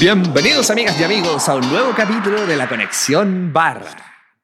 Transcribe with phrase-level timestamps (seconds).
[0.00, 3.96] Bienvenidos amigas y amigos a un nuevo capítulo de la Conexión Barra,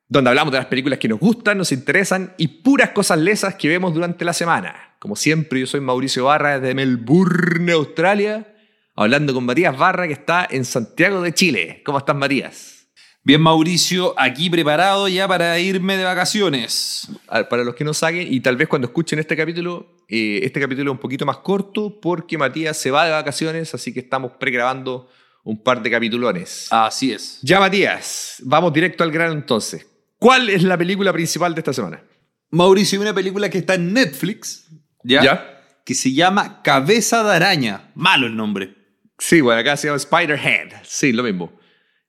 [0.09, 3.69] donde hablamos de las películas que nos gustan, nos interesan y puras cosas lesas que
[3.69, 4.95] vemos durante la semana.
[4.99, 8.55] Como siempre, yo soy Mauricio Barra desde Melbourne, Australia,
[8.95, 11.83] hablando con Matías Barra que está en Santiago de Chile.
[11.85, 12.89] ¿Cómo estás, Matías?
[13.25, 17.09] Bien, Mauricio, aquí preparado ya para irme de vacaciones.
[17.29, 20.61] A- Para los que no saben, y tal vez cuando escuchen este capítulo, eh, este
[20.61, 24.33] capítulo es un poquito más corto porque Matías se va de vacaciones, así que estamos
[24.39, 25.09] pregrabando
[25.47, 26.67] un par de capitulones.
[26.71, 27.39] Así es.
[27.41, 29.87] Ya, Matías, vamos directo al grano entonces.
[30.19, 32.03] ¿Cuál es la película principal de esta semana?
[32.51, 34.69] Mauricio, hay una película que está en Netflix,
[35.05, 35.23] ¿ya?
[35.23, 35.63] ¿Ya?
[35.85, 37.93] Que se llama Cabeza de Araña.
[37.95, 38.75] Malo el nombre.
[39.19, 40.83] Sí, bueno, acá se llama Spider-Head.
[40.83, 41.57] Sí, lo mismo.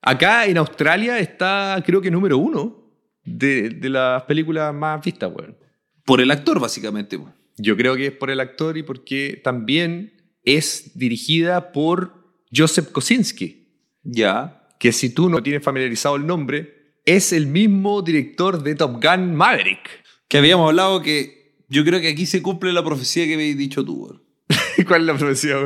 [0.02, 5.56] Acá en Australia está, creo que número uno de, de las películas más vistas, weón.
[6.04, 7.20] Por el actor, básicamente.
[7.56, 12.17] Yo creo que es por el actor y porque también es dirigida por
[12.54, 13.68] Joseph Kosinski,
[14.02, 14.68] Ya.
[14.78, 19.34] que si tú no tienes familiarizado el nombre, es el mismo director de Top Gun
[19.34, 19.88] Maverick.
[20.28, 23.84] Que habíamos hablado que yo creo que aquí se cumple la profecía que habéis dicho
[23.84, 24.20] tú.
[24.86, 25.56] ¿Cuál es la profecía?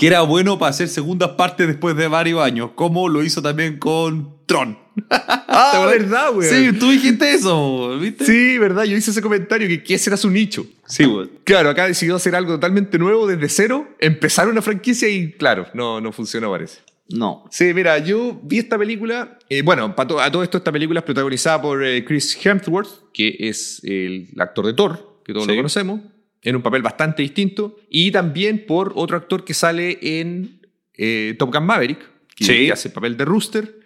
[0.00, 3.78] Que era bueno para hacer segundas partes después de varios años, como lo hizo también
[3.78, 4.78] con Tron.
[5.10, 6.42] Ah, verdad, weón.
[6.72, 8.24] Sí, tú dijiste eso, ¿viste?
[8.24, 10.66] Sí, verdad, yo hice ese comentario que, que ese era su nicho.
[10.86, 11.30] Sí, weón.
[11.44, 16.00] Claro, acá decidió hacer algo totalmente nuevo desde cero, empezar una franquicia y claro, no,
[16.00, 16.78] no funcionó parece.
[17.10, 17.44] No.
[17.50, 21.00] Sí, mira, yo vi esta película, eh, bueno, pa to- a todo esto esta película
[21.00, 25.50] es protagonizada por eh, Chris Hemsworth, que es el actor de Thor, que todos Sí.
[25.50, 26.00] lo conocemos,
[26.42, 30.60] en un papel bastante distinto, y también por otro actor que sale en
[30.94, 31.98] eh, Top Gun Maverick,
[32.36, 32.70] que, Sí.
[32.70, 33.78] hace el papel de Rooster,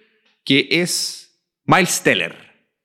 [0.44, 2.36] que es Miles Teller.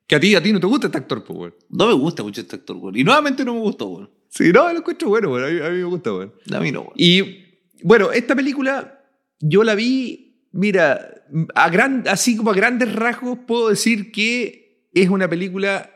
[0.06, 1.54] Que a ti, a ti no te gusta este actor, pues, weón.
[1.68, 2.96] No me gusta mucho este actor, weón.
[2.96, 4.10] Y nuevamente no me gustó, weón.
[4.28, 5.44] Sí, no, lo encuentro bueno, weón.
[5.44, 6.32] A mí, a mí me gusta, weón.
[6.52, 6.92] A mí no, weón.
[6.96, 7.44] Y
[7.84, 9.04] bueno, esta película
[9.38, 11.22] yo la vi, mira,
[11.54, 15.94] a gran, así como a grandes rasgos puedo decir que es una película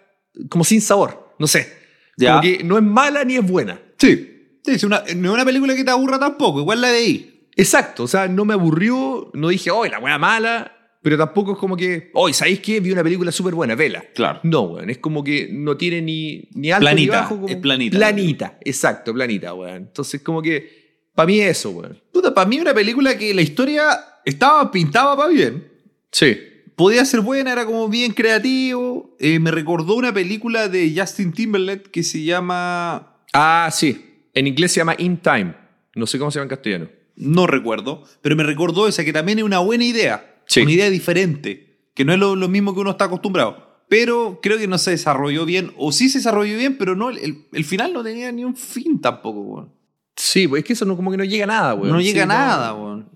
[0.48, 1.83] como sin sabor, no sé.
[2.16, 2.30] Ya.
[2.30, 3.80] Como que no es mala ni es buena.
[3.98, 4.30] Sí.
[4.64, 7.48] Sí, es una, no es una película que te aburra tampoco, igual la de ahí.
[7.56, 10.72] Exacto, o sea, no me aburrió, no dije, oh, la buena mala,
[11.02, 12.80] pero tampoco es como que, hoy, ¿sabéis qué?
[12.80, 14.02] Vi una película súper buena, vela.
[14.14, 14.40] Claro.
[14.42, 17.34] No, weón, es como que no tiene ni, ni alto ni Planita, bajo.
[17.36, 17.96] como- es planita.
[17.98, 19.76] Planita, exacto, planita, weón.
[19.76, 22.00] Entonces, como que, para mí eso, weón.
[22.10, 23.86] Puta, para mí una película que la historia
[24.24, 25.68] estaba pintada para bien.
[26.10, 26.36] Sí.
[26.76, 29.14] Podía ser buena, era como bien creativo.
[29.20, 33.16] Eh, me recordó una película de Justin Timberlake que se llama...
[33.32, 34.26] Ah, sí.
[34.34, 35.54] En inglés se llama In Time.
[35.94, 36.88] No sé cómo se llama en castellano.
[37.16, 40.40] No recuerdo, pero me recordó esa que también es una buena idea.
[40.46, 40.62] Sí.
[40.62, 43.64] Una idea diferente, que no es lo, lo mismo que uno está acostumbrado.
[43.88, 47.46] Pero creo que no se desarrolló bien, o sí se desarrolló bien, pero no, el,
[47.52, 49.72] el final no tenía ni un fin tampoco, weón.
[50.16, 51.92] Sí, pues es que eso no, como que no llega a nada, weón.
[51.92, 53.08] No llega a Sí, nada, weón.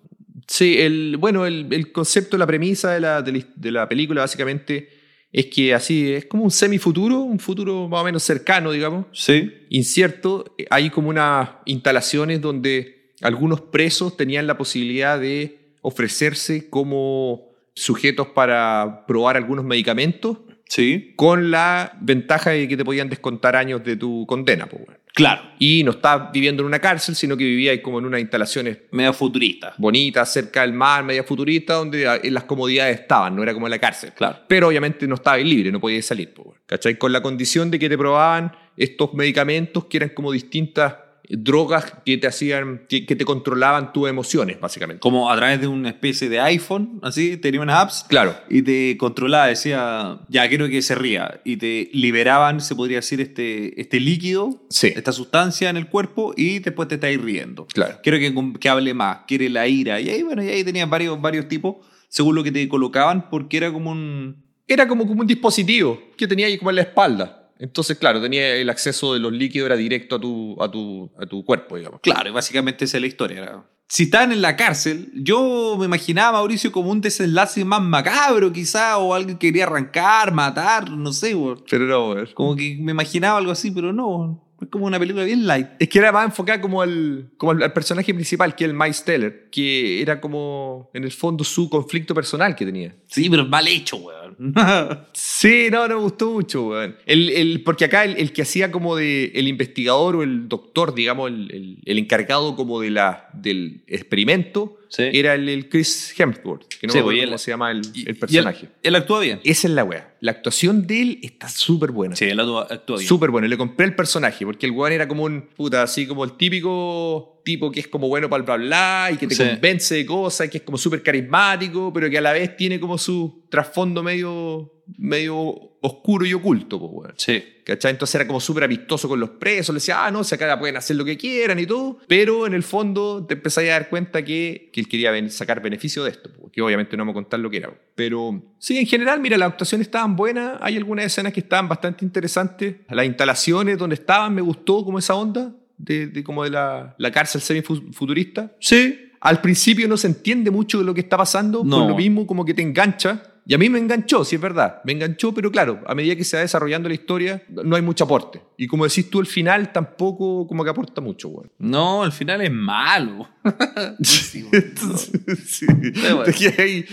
[0.49, 4.23] Sí, el, bueno, el, el concepto, la premisa de la, de la- de la película
[4.23, 4.89] básicamente
[5.31, 9.53] es que así es como un semifuturo, un futuro más o menos cercano, digamos, Sí.
[9.69, 10.57] incierto.
[10.71, 19.05] Hay como unas instalaciones donde algunos presos tenían la posibilidad de ofrecerse como sujetos para
[19.07, 21.13] probar algunos medicamentos Sí.
[21.17, 24.67] con la ventaja de que te podían descontar años de tu condena.
[24.67, 24.99] pues, weón.
[25.19, 25.43] Claro.
[25.59, 29.13] Y no estás viviendo en una cárcel, sino que vivías como en unas instalaciones Medio
[29.13, 29.75] futurista.
[29.77, 33.79] bonitas, cerca del mar, media futurista, donde las comodidades estaban, no era como en la
[33.81, 34.13] cárcel.
[34.15, 34.39] Claro.
[34.47, 36.33] Pero obviamente no estabas libre, no podías salir.
[36.67, 36.97] ¿Cachai?
[36.97, 40.95] Con la condición de que te probaban estos medicamentos que eran como distintas
[41.31, 45.01] drogas que te hacían, que, que te controlaban tus emociones, básicamente.
[45.01, 48.07] Como a través de una especie de iPhone, así, tenía unas apps.
[48.09, 48.35] Claro.
[48.49, 51.41] Y te controlaba, decía, ya quiero que se ría.
[51.45, 54.93] Y te liberaban, se podría decir, este, este líquido, Sí.
[54.95, 57.67] esta sustancia en el cuerpo, y después te estáis riendo.
[57.67, 57.99] Claro.
[58.03, 60.01] Quiero que, que hable más, quiere la ira.
[60.01, 61.77] Y ahí, bueno, y ahí tenías varios, varios tipos,
[62.09, 64.45] según lo que te colocaban, porque era como un.
[64.67, 67.48] Era como, como un dispositivo que tenía ahí como en la espalda.
[67.59, 71.27] Entonces, claro, tenía el acceso de los líquidos, era directo a tu, a tu, a
[71.27, 72.01] tu cuerpo, digamos.
[72.01, 73.39] Claro, y básicamente esa es la historia.
[73.43, 77.83] era- Si estaban en la cárcel, yo me imaginaba a Mauricio como un desenlace más
[77.83, 81.65] macabro, quizá, o alguien que quería arrancar, matar, no sé, weón.
[81.71, 82.29] Pero no, weón.
[82.35, 84.45] Como que me imaginaba algo así, pero no.
[84.61, 85.69] Es como una película bien light.
[85.79, 88.77] Es que era más enfocada como al, como al, al personaje principal, que es el
[88.77, 92.95] Miles Teller, que era como, en el fondo, su conflicto personal que tenía.
[93.07, 94.28] Sí, pero mal hecho, weón.
[95.13, 96.97] Sí, no, no me gustó mucho, weón.
[97.07, 101.31] El, el- porque acá el, que hacía como de el investigador o el doctor, digamos,
[101.31, 105.05] el encargado como de la, del experimento, Sí.
[105.13, 107.51] era el, el Chris Hemsworth, que no Sí, me pues, acuerdo y cómo él- se
[107.51, 108.67] llama el, Y- el y personaje.
[108.67, 109.41] él, él actúa bien.
[109.45, 110.15] Esa es la wea.
[110.21, 112.17] La actuación de él está súper buena.
[112.17, 113.07] Sí, él actúa, bien.
[113.07, 113.47] Súper bueno.
[113.49, 117.41] Le compré el personaje porque el weón era como un puta, así como el típico
[117.45, 119.43] tipo que es como bueno para el bla bla y que te Sí.
[119.45, 122.99] convence de cosas, que es como súper carismático, pero que a la vez tiene como
[122.99, 127.15] su trasfondo medio, medio oscuro y oculto, pues, weón.
[127.17, 127.43] Sí.
[127.65, 127.91] ¿Cachai?
[127.93, 130.77] Entonces era como súper amistoso con los presos, le decía, ah, no, si acá pueden
[130.79, 134.25] hacer lo que quieran y todo, pero en el fondo te empezás a dar cuenta
[134.25, 137.41] que, que él quería ven- sacar beneficio de esto, porque obviamente no vamos a contar
[137.41, 137.71] lo que era.
[137.95, 142.05] Pero sí, en general, mira, las actuaciones estaban buenas, hay algunas escenas que estaban bastante
[142.07, 146.95] interesantes, las instalaciones donde estaban me gustó como esa onda, de, de como de la,
[146.99, 148.53] la cárcel semi-futurista.
[148.61, 149.11] Sí.
[149.21, 151.81] Al principio no se entiende mucho de lo que está pasando, No.
[151.81, 153.23] por lo mismo como que te engancha.
[153.51, 156.23] Y a mí me enganchó, sí es verdad, me enganchó, pero claro, a medida que
[156.23, 158.43] se va desarrollando la historia, no hay mucho aporte.
[158.59, 161.49] Y como decís tú, el final tampoco como que aporta mucho, güey.
[161.59, 163.27] No, al final es malo.
[164.03, 164.45] sí.
[164.45, 166.25] bueno.
[166.37, 166.85] que, hay-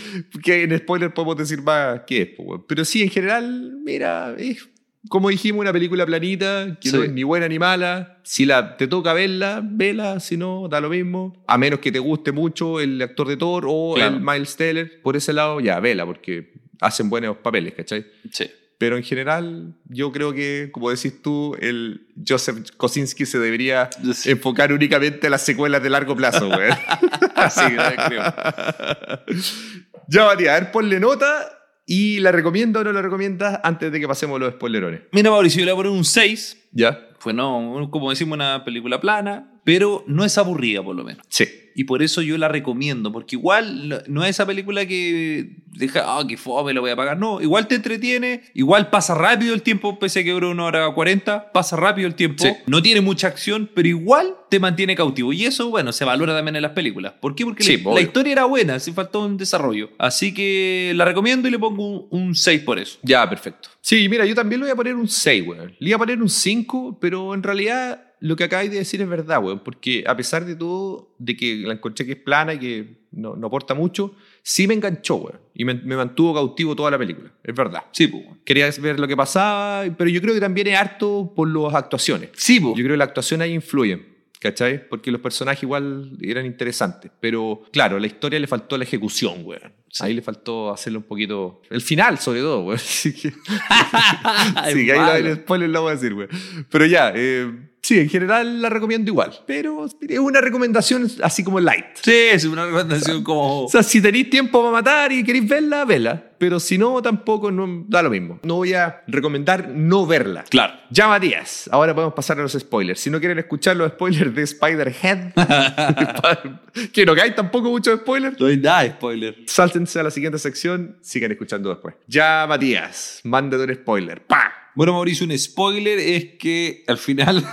[0.41, 2.61] que en spoiler podemos decir más qué es, güey.
[2.67, 4.65] Pero sí, en general, mira, es
[5.09, 7.05] como dijimos, una película planita, que no Sí.
[7.05, 8.17] es ni buena ni mala.
[8.23, 11.43] Si la, te toca verla, vela, si no, da lo mismo.
[11.47, 14.15] A menos que te guste mucho el actor de Thor o Claro.
[14.15, 15.01] el Miles Teller.
[15.01, 18.05] Por ese lado, ya, vela, porque hacen buenos papeles, ¿cachai?
[18.31, 18.49] Sí.
[18.77, 24.31] Pero en general, yo creo que, como decís tú, el Joseph Kosinski se debería Sí.
[24.31, 26.71] enfocar únicamente a las secuelas de largo plazo, güey.
[27.51, 27.61] Sí,
[28.07, 28.23] creo.
[30.07, 31.54] ya, Matías, a ver, ponle nota
[31.85, 35.01] y la recomiendo o no la recomiendas antes de que pasemos los spoilerones.
[35.11, 36.69] Mira, Mauricio, yo le voy a poner un 6.
[36.71, 37.09] ¿Ya?
[37.19, 41.25] Fue, no, como decimos, una película plana, pero no es aburrida, por lo menos.
[41.27, 41.45] Sí.
[41.77, 46.23] Y por eso yo la recomiendo, porque igual no- es esa película que deja, ah,
[46.25, 47.17] que fome, lo voy a pagar.
[47.17, 50.89] No, igual te entretiene, igual pasa rápido el tiempo, pese a que dura una hora
[50.93, 52.45] 40, pasa rápido el tiempo.
[52.45, 52.51] Sí.
[52.65, 55.33] No tiene mucha acción, pero igual te mantiene cautivo.
[55.33, 57.11] Y eso, bueno, se valora también en las películas.
[57.19, 57.43] ¿Por qué?
[57.43, 59.89] Porque Sí, la, la historia era buena, sí faltó un desarrollo.
[59.97, 62.99] Así que la recomiendo y le pongo un, un 6 por eso.
[63.03, 63.67] Ya, perfecto.
[63.81, 65.75] Sí, mira, yo también le voy a poner un 6, weón.
[65.77, 69.09] Le iba a poner un 5, pero en realidad lo que acabáis de decir es
[69.09, 69.59] verdad, weón.
[69.59, 73.35] Porque a pesar de todo, de que la encontré que es plana y que no,
[73.35, 75.39] no aporta mucho, sí me enganchó, weón.
[75.53, 77.31] Y me, me mantuvo cautivo toda la película.
[77.43, 77.83] Es verdad.
[77.91, 78.23] Sí, pues.
[78.43, 82.29] Quería ver lo que pasaba, pero yo creo que también es harto por las actuaciones.
[82.33, 82.75] Sí, pues.
[82.75, 84.05] Yo creo que las actuaciones ahí influyen,
[84.39, 84.87] ¿cachai?
[84.87, 87.11] Porque los personajes igual eran interesantes.
[87.19, 89.73] Pero claro, la historia le faltó la ejecución, weón.
[90.01, 91.61] Ahí le faltó hacerlo un poquito.
[91.69, 92.75] El final, sobre todo, weón.
[92.75, 93.31] Así que.
[94.73, 96.29] sí, que ahí el spoiler lo voy a decir, weón.
[96.69, 97.51] Pero ya, eh,
[97.85, 99.31] sí, en general la recomiendo igual.
[99.45, 101.85] Pero es una recomendación así como light.
[102.01, 103.65] Sí, es una recomendación como...
[103.65, 106.31] O sea, si tenéis tiempo para matar y queréis verla, vela.
[106.37, 108.39] Pero si no, tampoco no, da lo mismo.
[108.43, 110.43] No voy a recomendar no verla.
[110.49, 110.73] Claro.
[110.89, 112.99] Ya, Matías, ahora podemos pasar a los spoilers.
[112.99, 115.33] Si no quieren escuchar los spoilers de Spider-Head,
[116.93, 119.35] que no que hay tampoco muchos spoilers, No hay nada spoiler.
[119.47, 121.95] sáltense a la siguiente sección, sigan escuchando después.
[122.07, 124.21] Ya, Matías, mándate un spoiler.
[124.25, 124.51] ¡Pa!
[124.75, 127.43] Bueno, Mauricio, un spoiler es que al final.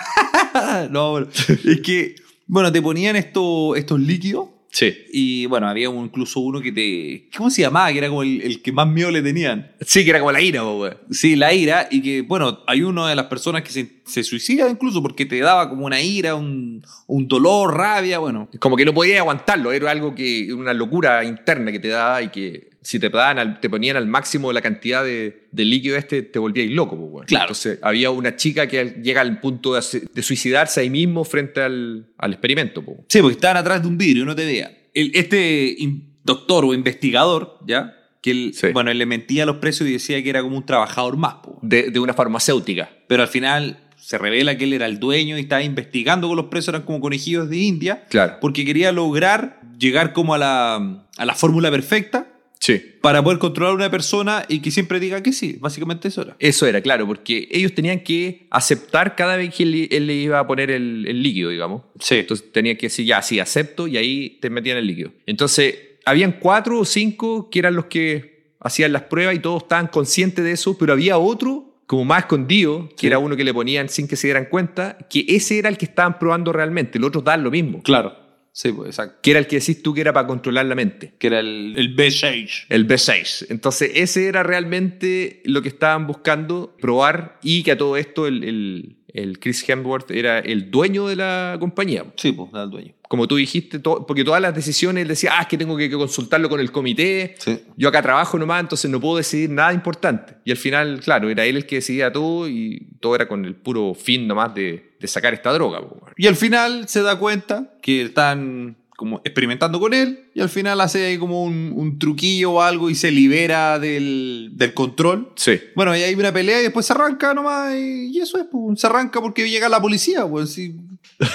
[0.91, 2.15] no, bueno, es que.
[2.47, 4.49] Bueno, te ponían esto, estos líquidos.
[4.75, 4.91] Sí.
[5.13, 7.29] Y bueno, había un- incluso uno que te.
[7.37, 7.93] ¿Cómo se llamaba?
[7.93, 9.71] Que era como el, el que más miedo le tenían.
[9.83, 10.97] Sí, que era como la ira, weón.
[11.11, 11.89] Sí, la ira.
[11.91, 15.39] Y que, bueno, hay una de las personas que se, se suicida incluso porque te
[15.41, 18.19] daba como una ira, un, un dolor, rabia.
[18.19, 22.23] Bueno, Como que no podías aguantarlo, era algo que, una locura interna que te daba
[22.23, 25.97] y que si te, daban al- te ponían al máximo la cantidad de, de líquido
[25.97, 26.97] este, te volvías loco.
[26.97, 27.27] po, weón.
[27.27, 27.45] Claro.
[27.45, 29.81] Entonces había una chica que llega al punto de,
[30.13, 32.83] de suicidarse ahí mismo frente al, al experimento.
[32.85, 33.05] po.
[33.09, 34.77] Sí, porque estaban atrás de un vidrio y no te veía.
[34.95, 35.77] El- este
[36.25, 37.95] doctor o investigador, ¿ya?
[38.21, 38.69] Que él, Sí.
[38.73, 41.35] bueno, él le mentía a los precios y decía que era como un trabajador más,
[41.43, 41.59] po.
[41.63, 42.91] De, de una farmacéutica.
[43.09, 46.47] Pero al final se revela que él era el dueño y estaba investigando con los
[46.47, 48.39] presos, eran como conejillos de India, Claro.
[48.41, 52.27] porque quería lograr llegar como a la, a la fórmula perfecta
[52.65, 52.81] Sí.
[53.01, 55.57] para poder controlar a una persona y que siempre diga que sí.
[55.59, 56.37] Básicamente eso era.
[56.39, 60.39] Eso era, claro, porque ellos tenían que aceptar cada vez que él, él le iba
[60.39, 61.83] a poner el, el líquido, digamos.
[61.99, 62.17] Sí.
[62.19, 65.11] Entonces tenían que decir, ya, sí, acepto, y ahí te metían el líquido.
[65.27, 69.89] Entonces, habían cuatro o cinco que eran los que hacían las pruebas y todos estaban
[69.89, 73.07] conscientes de eso, pero había otro, como más escondido, que Sí.
[73.09, 75.85] era uno que le ponían sin que se dieran cuenta, que ese era el que
[75.87, 77.83] estaban probando realmente, los otros daban lo mismo.
[77.83, 78.22] Claro.
[78.55, 79.19] Sí, pues exacto.
[79.23, 81.15] Que era el que decís tú que era para controlar la mente.
[81.19, 82.67] Que era el, el B6.
[82.69, 83.47] El B6.
[83.49, 88.45] Entonces, ese era realmente lo que estaban buscando probar y que a todo esto el,
[88.45, 92.05] el- el Chris Hemsworth era el dueño de la compañía.
[92.17, 92.95] Sí, pues, era el dueño.
[93.09, 95.91] Como tú dijiste, to- porque todas las decisiones él decía, ah, es que tengo que,
[95.91, 97.35] que consultarlo con el comité.
[97.39, 97.61] Sí.
[97.77, 100.35] Yo acá trabajo nomás, entonces no puedo decidir nada importante.
[100.45, 103.55] Y al final, claro, era él el que decidía todo y todo era con el
[103.55, 105.81] puro fin nomás de, de sacar esta droga.
[105.87, 106.07] po.
[106.17, 110.81] Y al final se da cuenta que están como experimentando con él y al final
[110.81, 115.33] hace ahí como un, un truquillo o algo y se libera del, del control.
[115.35, 115.59] Sí.
[115.75, 118.81] Bueno, y hay una pelea y después se arranca nomás y, y eso es, pues,
[118.81, 120.77] se arranca porque llega la policía, pues sí.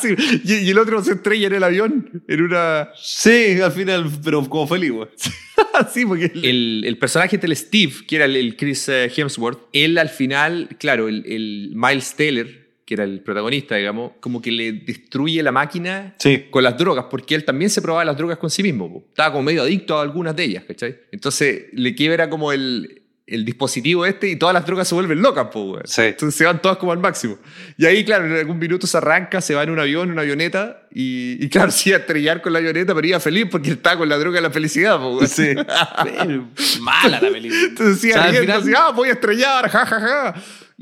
[0.00, 0.14] Sí.
[0.44, 2.90] Y, y el otro se estrella en el avión, en una...
[2.94, 5.08] Sí, al final, pero como feliz, güey.
[5.92, 9.58] sí, porque el, el- el personaje del Steve, que era el, el Chris eh, Hemsworth,
[9.72, 12.46] él al final, claro, el, el Miles Taylor,
[12.84, 16.46] que era el protagonista, digamos, como que le destruye la máquina Sí.
[16.50, 18.92] con las drogas, porque él también se probaba las drogas con sí mismo.
[18.92, 19.04] po.
[19.08, 20.96] Estaba como medio adicto a algunas de ellas, ¿cachai?
[21.12, 25.46] Entonces le quiebra como el, el dispositivo este y todas las drogas se vuelven locas,
[25.52, 25.82] po, weón.
[25.86, 26.02] Sí.
[26.02, 27.38] Entonces se van todas como al máximo.
[27.78, 30.22] Y ahí, claro, en algún minuto se arranca, se va en un avión, en una
[30.22, 33.76] avioneta, y, y claro, iba a estrellar con la avioneta, pero iba feliz porque él
[33.76, 35.28] estaba con la droga de la felicidad, po, weón.
[35.28, 35.54] Sí.
[36.02, 36.48] Pero,
[36.80, 37.60] Mala la película.
[37.68, 40.34] Entonces sigue O sea, al final- así, ah, voy a estrellar, ja, ja, ja.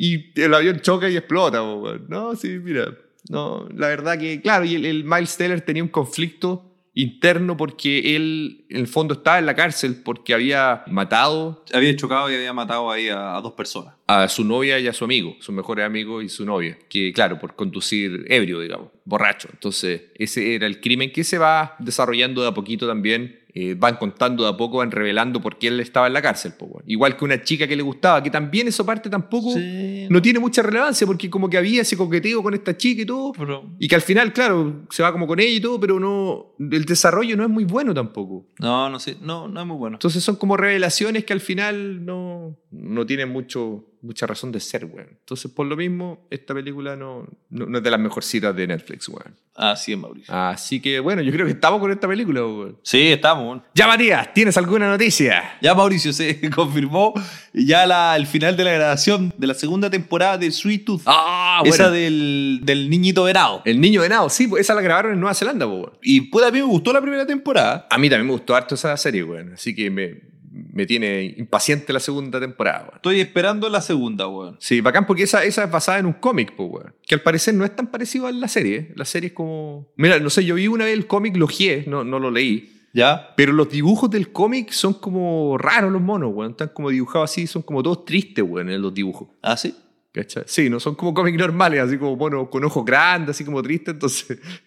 [0.02, 1.92] Y el avión choca y explota, po.
[2.08, 2.96] No, sí, mira.
[3.28, 6.64] No, la verdad que, claro, y el, el Miles Teller tenía un conflicto
[6.94, 12.30] interno porque él, en el fondo, estaba en la cárcel porque había matado Había chocado
[12.30, 13.94] y había matado ahí a, a dos personas.
[14.06, 17.38] a su novia y a su amigo, su mejor amigo y su novia, que claro,
[17.38, 19.48] por conducir ebrio, digamos, borracho.
[19.52, 23.39] Entonces, ese era el crimen que se va desarrollando de a poquito también.
[23.54, 26.52] Eh, van contando de a poco, van revelando por qué él estaba en la cárcel.
[26.58, 26.80] po.
[26.86, 30.06] Igual que una chica que le gustaba, que también esa parte tampoco Sí.
[30.08, 33.32] no tiene mucha relevancia, porque como que había ese coqueteo con esta chica y todo,
[33.32, 36.54] Pero- y que al final, claro, se va como con ella y todo, pero no,
[36.58, 38.46] el desarrollo no es muy bueno tampoco.
[38.58, 39.16] No, no sé.
[39.20, 39.96] No, no es muy bueno.
[39.96, 44.84] Entonces son como revelaciones que al final no, no tienen mucho, mucha razón de ser,
[44.84, 45.08] weón.
[45.10, 49.08] Entonces, por lo mismo, esta película no, no, no es de las mejorcitas de Netflix,
[49.08, 49.36] weón.
[49.54, 50.32] Así es, Mauricio.
[50.34, 52.78] Así que, bueno, yo creo que estamos con esta película, weón.
[52.82, 53.44] Sí, estamos.
[53.44, 53.64] bueno.
[53.74, 55.58] Ya, Matías, ¿tienes alguna noticia?
[55.60, 57.12] Ya Mauricio se confirmó
[57.52, 61.02] ya la, el final de la grabación de la segunda temporada de Sweet Tooth.
[61.06, 63.62] Ah, Esa del, del niñito venado.
[63.64, 65.92] El niño de nado, sí, pues esa la grabaron en Nueva Zelanda, po, weón.
[66.02, 67.86] Y puta, a mí me gustó la primera temporada.
[67.90, 69.52] A mí también me gustó harto esa serie, weón.
[69.52, 72.96] Así que me, me tiene impaciente la segunda temporada, weón.
[72.96, 74.56] Estoy esperando la segunda, weón.
[74.58, 76.94] Sí, bacán porque esa, esa es basada en un cómic, pues, weón.
[77.06, 78.76] Que al parecer no es tan parecido a la serie.
[78.76, 78.92] ¿eh?
[78.96, 79.92] La serie es como...
[79.96, 82.76] Mira, no sé, yo vi una vez el cómic, lo gié, no, no lo leí.
[82.92, 83.34] ¿Ya?
[83.36, 86.52] Pero los dibujos del cómic son como raros los monos, weón.
[86.52, 89.28] Están como dibujados así, son como todos tristes, weón, en los dibujos.
[89.42, 89.74] ¿Ah, sí?
[90.12, 90.42] ¿Cachai?
[90.46, 93.94] Sí, no son como cómics normales, así como monos con ojos grandes, así como tristes.
[93.94, 94.38] Entonces,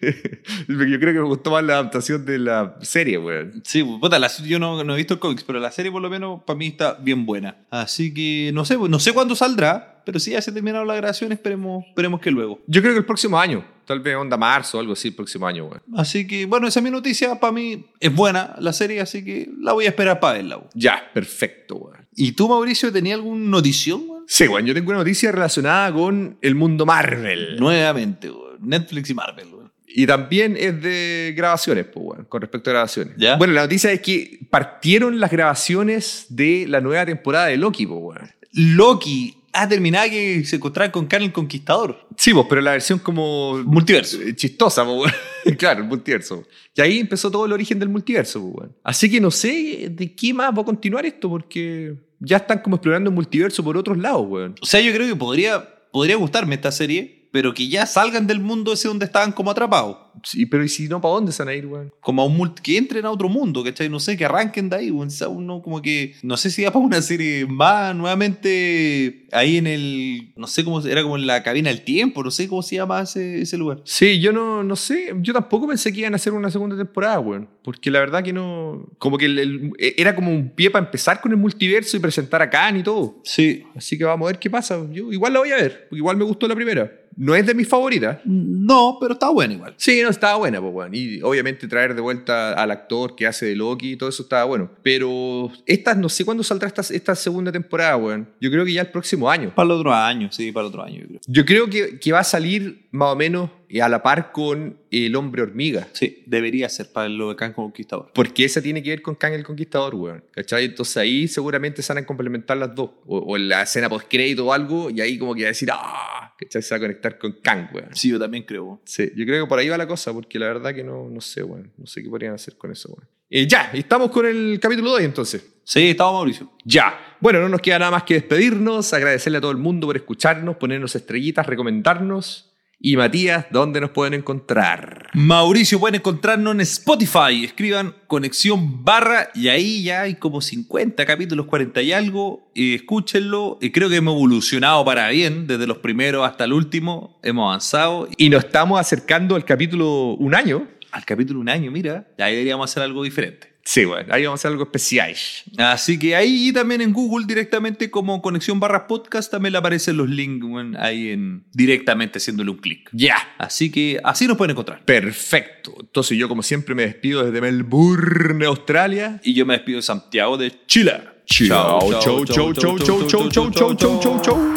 [0.68, 3.60] yo creo que me gustó más la adaptación de la serie, weón.
[3.64, 6.08] Sí, puta, la- yo no, no he visto el cómics, pero la serie por lo
[6.10, 7.56] menos para mí está bien buena.
[7.70, 11.36] Así que no sé, no sé cuándo saldrá, pero si ya se terminaron las grabaciones,
[11.38, 12.60] esperemos, esperemos que luego.
[12.66, 15.46] Yo creo que el próximo año, tal vez onda marzo o algo así, el próximo
[15.46, 15.82] año, weón.
[15.94, 17.38] Así que, bueno, esa es mi noticia.
[17.38, 20.56] Para mí es buena la serie, así que la voy a esperar para verla.
[20.56, 20.70] weón.
[20.74, 22.06] Ya, perfecto, weón.
[22.16, 24.13] ¿Y tú, Mauricio, tenías alguna notición?
[24.26, 27.56] Sí, weón, yo tengo una noticia relacionada con el mundo Marvel.
[27.58, 28.30] Nuevamente.
[28.60, 29.46] Netflix y Marvel.
[29.86, 33.14] Y también es de grabaciones, pues, con respecto a grabaciones.
[33.16, 33.36] ¿Ya?
[33.36, 38.18] Bueno, la noticia es que partieron las grabaciones de la nueva temporada de Loki, pues.
[38.52, 42.08] Loki ha terminado que se encontraba con Khan el Conquistador.
[42.16, 44.20] Sí, pues, pero la versión como Multiverso.
[44.20, 45.12] eh, chistosa, pues,
[45.44, 45.56] weón.
[45.58, 46.44] claro, el multiverso.
[46.74, 48.70] Y ahí empezó todo el origen del multiverso, pues.
[48.82, 52.76] Así que no sé de qué más va a continuar esto, porque ya están como
[52.76, 54.54] explorando el multiverso por otros lados, weón.
[54.60, 58.38] O sea, yo creo que podría, podría gustarme esta serie, pero que ya salgan del
[58.38, 59.96] mundo ese donde estaban como atrapados.
[60.22, 61.92] Sí, pero ¿y si no, para dónde se van a ir, weón?
[62.00, 63.88] Como a un multi- que entren a otro mundo, ¿cachai?
[63.88, 64.90] No sé, que arranquen de ahí.
[64.92, 65.08] weón.
[65.28, 70.32] Uno como que, no sé si da para una serie más nuevamente ahí en el,
[70.36, 72.76] no sé cómo, se- era como en la cabina del tiempo, no sé cómo se
[72.76, 73.80] llama ese, ese lugar.
[73.84, 77.18] Sí, yo no, no sé, yo tampoco pensé que iban a hacer una segunda temporada,
[77.18, 77.48] weón.
[77.64, 78.86] Porque la verdad que no.
[78.98, 82.40] Como que el- el- era como un pie para empezar con el multiverso y presentar
[82.42, 83.20] a Khan y todo.
[83.24, 83.64] Sí.
[83.74, 84.78] Así que vamos a ver qué pasa.
[84.92, 87.00] Yo igual la voy a ver, porque igual me gustó la primera.
[87.16, 88.18] No es de mis favoritas.
[88.24, 89.74] No, pero está bueno igual.
[89.76, 90.90] Sí, no, estaba buena, pues, weón.
[90.94, 94.44] Y obviamente traer de vuelta al actor que hace de Loki y todo eso estaba
[94.44, 94.70] bueno.
[94.82, 98.28] Pero esta, no sé cuándo saldrá esta, esta segunda temporada, weón.
[98.40, 99.54] Yo creo que ya el próximo año.
[99.54, 101.20] Para el otro año, sí, para el otro año, yo creo.
[101.26, 103.50] Yo creo que, que va a salir más o menos
[103.82, 105.88] a la par con El Hombre Hormiga.
[105.92, 108.12] Sí, debería ser para lo de Khan Conquistador.
[108.14, 110.24] Porque esa tiene que ver con Kang el Conquistador, weón.
[110.30, 110.66] ¿Cachai?
[110.66, 112.90] Entonces ahí seguramente se van a complementar las dos.
[113.06, 115.68] O, o en la escena post-crédito o algo, y ahí como que va a decir,
[115.72, 116.32] ¡ah!
[116.38, 116.62] ¿Cachai?
[116.62, 117.88] Se va a conectar con Kang, weón.
[117.94, 118.80] Sí, yo también creo.
[118.84, 121.20] Sí, yo creo que por ahí va la cosa, porque la verdad que no, no
[121.20, 121.72] sé, weón.
[121.76, 123.08] No sé qué podrían hacer con eso, weón.
[123.28, 125.44] Eh, ya, estamos con el capítulo de hoy entonces.
[125.64, 126.52] Sí, estaba Mauricio.
[126.64, 127.16] Ya.
[127.18, 130.56] Bueno, no nos queda nada más que despedirnos, agradecerle a todo el mundo por escucharnos,
[130.56, 132.53] ponernos estrellitas, recomendarnos.
[132.78, 135.08] Y Matías, ¿dónde nos pueden encontrar?
[135.14, 137.44] Mauricio, pueden encontrarnos en Spotify.
[137.44, 142.50] Escriban conexión barra y ahí ya hay como 50 capítulos, 40 y algo.
[142.54, 143.58] Eh, escúchenlo.
[143.60, 147.18] Y creo que hemos evolucionado para bien, desde los primeros hasta el último.
[147.22, 148.08] Hemos avanzado.
[148.16, 150.68] Y nos estamos acercando al capítulo un año.
[150.90, 152.08] Al capítulo un año, mira.
[152.18, 153.53] Ahí deberíamos hacer algo diferente.
[153.66, 155.14] Sí, bueno, ahí vamos a hacer algo especial.
[155.56, 160.08] Así que ahí también en Google directamente como conexión barra podcast también le aparecen los
[160.08, 162.90] links bueno, ahí en directamente haciéndole un clic.
[162.92, 163.16] Ya.
[163.38, 164.84] Así que así nos pueden encontrar.
[164.84, 165.74] Perfecto.
[165.80, 169.18] Entonces yo como siempre me despido desde Melbourne, Australia.
[169.24, 171.00] Y yo me despido de Santiago de Chile.
[171.24, 174.54] Chao, chau, chau, chau, chau, chau, chau, chau, chau, chau, chau.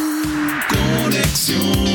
[0.69, 1.86] Conexión